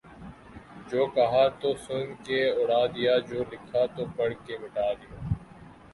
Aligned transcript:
جو 0.89 1.05
کہا 1.15 1.43
تو 1.61 1.73
سن 1.83 2.13
کے 2.23 2.39
اڑا 2.51 2.81
دیا 2.95 3.17
جو 3.29 3.43
لکھا 3.51 3.85
تو 3.95 4.05
پڑھ 4.17 4.33
کے 4.45 4.57
مٹا 4.57 4.91
دیا 4.93 5.19